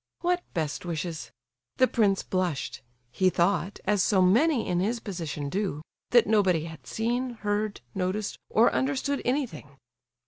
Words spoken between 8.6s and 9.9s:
understood anything.